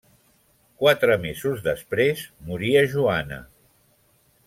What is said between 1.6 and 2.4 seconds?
després